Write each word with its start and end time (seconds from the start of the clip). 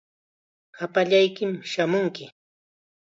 Hapallaykim 0.79 1.51
shamunki. 1.71 2.25